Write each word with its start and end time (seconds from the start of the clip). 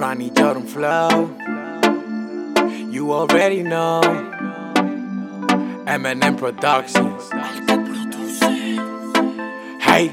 Ronnie 0.00 0.32
Jordan 0.34 0.62
Flow. 0.62 1.36
You 2.90 3.12
already 3.12 3.62
know. 3.62 4.00
Eminem 5.86 6.38
Productions. 6.38 7.28
Hey, 9.78 10.10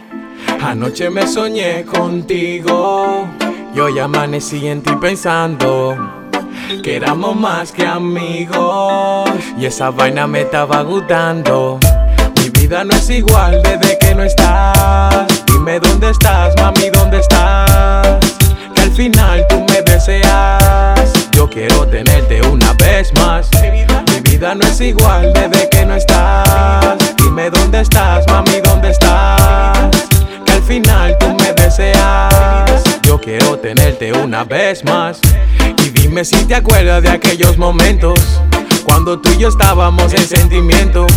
anoche 0.61 1.09
me 1.09 1.25
soñé 1.25 1.85
contigo. 1.85 3.29
Yo 3.73 3.87
ya 3.87 4.03
amanecí 4.03 4.67
en 4.67 4.81
ti 4.81 4.91
pensando 4.99 5.95
que 6.83 6.97
éramos 6.97 7.37
más 7.37 7.71
que 7.71 7.85
amigos. 7.85 9.29
Y 9.57 9.67
esa 9.67 9.91
vaina 9.91 10.27
me 10.27 10.41
estaba 10.41 10.81
gustando. 10.81 11.79
Mi 12.35 12.49
vida 12.49 12.83
no 12.83 12.93
es 12.93 13.09
igual 13.09 13.61
desde 13.63 13.97
que 13.99 14.13
no 14.13 14.23
estás. 14.23 15.45
Dime 15.45 15.79
dónde 15.79 16.09
estás, 16.09 16.53
mami, 16.57 16.89
dónde 16.89 17.19
estás. 17.19 18.19
Que 18.75 18.81
al 18.81 18.91
final 18.91 19.47
tú 19.47 19.66
deseas. 19.97 21.29
Yo 21.31 21.49
quiero 21.49 21.87
tenerte 21.87 22.41
una 22.47 22.73
vez 22.73 23.11
más. 23.15 23.49
Mi 24.13 24.21
vida 24.29 24.53
no 24.53 24.65
es 24.67 24.79
igual 24.79 25.33
desde 25.33 25.69
que 25.69 25.85
no 25.85 25.95
estás. 25.95 26.97
Dime 27.17 27.49
dónde 27.49 27.81
estás, 27.81 28.25
mami, 28.27 28.61
dónde 28.63 28.91
estás. 28.91 29.89
Que 30.45 30.51
al 30.51 30.61
final 30.61 31.17
tú 31.19 31.27
me 31.39 31.51
deseas. 31.53 32.83
Yo 33.01 33.19
quiero 33.19 33.57
tenerte 33.57 34.13
una 34.13 34.43
vez 34.43 34.85
más. 34.85 35.19
Y 35.83 35.89
dime 35.89 36.23
si 36.23 36.45
te 36.45 36.53
acuerdas 36.53 37.01
de 37.01 37.09
aquellos 37.09 37.57
momentos. 37.57 38.19
Cuando 38.85 39.19
tú 39.19 39.31
y 39.31 39.37
yo 39.39 39.49
estábamos 39.49 40.13
en 40.13 40.27
sentimiento. 40.27 41.07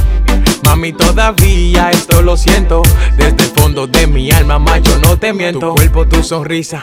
Mami, 0.64 0.94
todavía 0.94 1.90
esto 1.90 2.22
lo 2.22 2.36
siento. 2.36 2.82
Desde 3.16 3.44
el 3.44 3.50
fondo 3.50 3.86
de 3.86 4.06
mi 4.06 4.30
alma, 4.30 4.58
más 4.58 4.82
yo 4.82 4.96
no 4.98 5.18
te 5.18 5.34
miento. 5.34 5.68
Tu 5.68 5.74
cuerpo, 5.74 6.06
tu 6.06 6.22
sonrisa. 6.22 6.82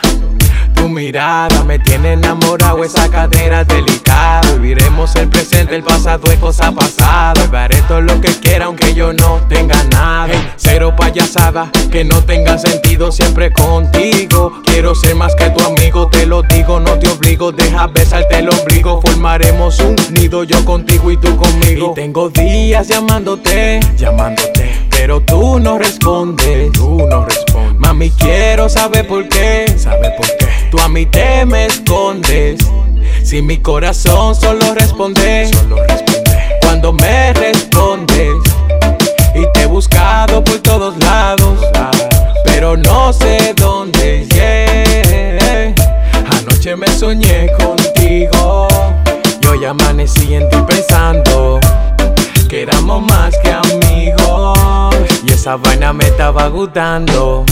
Tu 0.87 0.93
mirada 0.93 1.65
me 1.65 1.79
tiene 1.79 2.13
enamorado, 2.13 2.81
esa 2.81 3.09
cadera 3.09 3.65
delicada. 3.65 4.39
Viviremos 4.53 5.13
el 5.17 5.27
presente, 5.27 5.75
el 5.75 5.83
pasado 5.83 6.31
es 6.31 6.39
cosa 6.39 6.71
pasada. 6.71 7.33
Haré 7.51 7.81
todo 7.89 7.99
lo 7.99 8.21
que 8.21 8.29
quiera, 8.39 8.65
aunque 8.67 8.93
yo 8.93 9.11
no 9.11 9.41
tenga 9.49 9.83
nada. 9.91 10.53
Cero 10.55 10.93
payasada, 10.95 11.69
que 11.91 12.05
no 12.05 12.23
tenga 12.23 12.57
sentido 12.57 13.11
siempre 13.11 13.51
contigo. 13.51 14.61
Quiero 14.63 14.95
ser 14.95 15.15
más 15.15 15.35
que 15.35 15.49
tu 15.49 15.61
amigo, 15.65 16.07
te 16.07 16.25
lo 16.25 16.41
digo, 16.43 16.79
no 16.79 16.97
te 16.97 17.09
obligo. 17.09 17.51
Deja 17.51 17.87
besarte 17.87 18.39
el 18.39 18.49
ombligo, 18.49 19.01
formaremos 19.01 19.81
un 19.81 19.97
nido, 20.11 20.45
yo 20.45 20.63
contigo 20.63 21.11
y 21.11 21.17
tú 21.17 21.35
conmigo. 21.35 21.91
Y 21.91 21.95
tengo 21.95 22.29
días 22.29 22.87
llamándote, 22.87 23.81
llamándote, 23.97 24.87
pero 24.89 25.19
tú 25.19 25.59
no 25.59 25.77
respondes. 25.77 26.71
Tú 26.71 27.05
no 27.09 27.25
respondes. 27.25 27.47
Mami, 27.77 28.09
quiero 28.11 28.69
saber 28.69 29.07
por 29.07 29.27
qué, 29.29 29.65
mí 30.97 31.05
te 31.05 31.45
me 31.45 31.67
escondes. 31.67 32.59
Si 33.23 33.39
mi 33.43 33.57
corazón 33.57 34.33
solo 34.33 34.73
responde, 34.73 35.47
cuando 36.61 36.91
me 36.91 37.33
respondes. 37.33 38.35
Y 39.35 39.45
te 39.53 39.61
he 39.61 39.65
buscado 39.67 40.43
por 40.43 40.57
todos 40.59 40.97
lados, 40.97 41.59
pero 42.45 42.75
no 42.75 43.13
sé 43.13 43.53
dónde. 43.55 44.25
Yeah. 44.33 45.75
Anoche 46.31 46.75
me 46.75 46.87
soñé 46.87 47.51
contigo. 47.59 48.67
Y 49.39 49.45
hoy 49.45 49.65
amanecí 49.65 50.33
en 50.33 50.49
ti 50.49 50.57
pensando 50.67 51.59
que 52.49 52.63
éramos 52.63 53.03
más 53.03 53.35
que 53.43 53.51
amigos. 53.51 54.95
Y 55.23 55.31
esa 55.31 55.57
vaina 55.57 55.93
me 55.93 56.05
estaba 56.05 56.47
gustando. 56.47 57.45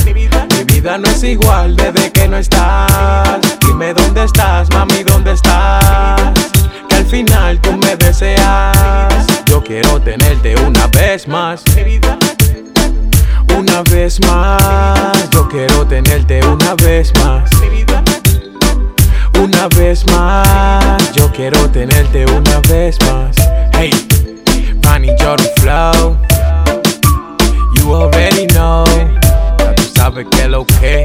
Mi 0.58 0.64
vida 0.64 0.98
no 0.98 1.10
es 1.10 1.24
igual 1.24 1.76
desde 1.76 2.12
que 2.12 2.28
no 2.28 2.38
estás. 2.38 3.40
Dime 3.60 3.94
dónde 3.94 4.24
estás, 4.24 4.70
mami, 4.72 5.04
dónde 5.04 5.34
estás. 5.34 6.34
Que 6.88 6.96
al 6.96 7.06
final 7.06 7.60
tú 7.60 7.74
me 7.74 7.96
deseas. 7.98 9.26
Yo 9.46 9.62
quiero 9.62 10.00
tenerte 10.02 10.56
una 10.56 10.88
vez 10.88 11.28
más. 11.28 11.64
Una 13.58 13.82
vez 13.84 14.20
más. 14.22 15.30
Yo 15.32 15.48
quiero 15.50 15.86
tenerte 15.86 16.46
una 16.46 16.74
vez 16.76 17.12
más. 17.24 17.50
Una 19.38 19.68
vez 19.78 20.06
más. 20.12 21.12
Yo 21.14 21.32
quiero 21.32 21.70
tenerte 21.70 22.26
una 22.26 22.60
vez 22.62 22.98
más. 23.02 23.36
Hey, 23.74 23.92
que 30.24 30.48
lo 30.48 30.66
que. 30.66 31.04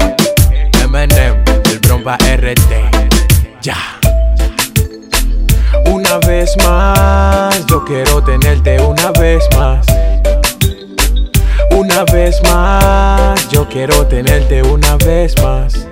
Eminem, 0.84 1.42
el 1.64 1.78
Bromba 1.80 2.16
RT. 2.16 3.60
Ya. 3.60 3.76
Una 5.86 6.18
vez 6.18 6.54
más, 6.58 7.66
yo 7.66 7.84
quiero 7.84 8.22
tenerte 8.22 8.80
una 8.80 9.10
vez 9.12 9.42
más. 9.56 9.84
Una 11.72 12.04
vez 12.12 12.40
más, 12.44 13.48
yo 13.48 13.68
quiero 13.68 14.06
tenerte 14.06 14.62
una 14.62 14.96
vez 14.96 15.34
más. 15.42 15.90